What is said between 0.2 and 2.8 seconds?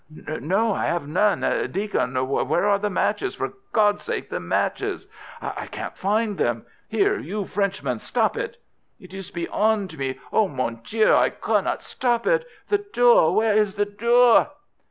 "No, I have none. Deacon, where are